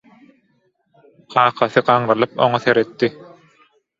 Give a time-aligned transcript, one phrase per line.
[1.33, 3.13] Kakasy gaňrylyp oňa seretdi.